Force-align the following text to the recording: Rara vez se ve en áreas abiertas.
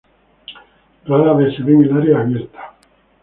Rara 1.05 1.33
vez 1.39 1.55
se 1.55 1.61
ve 1.61 1.73
en 1.75 1.95
áreas 1.97 2.21
abiertas. 2.21 2.65